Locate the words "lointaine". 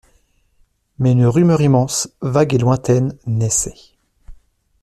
2.57-3.15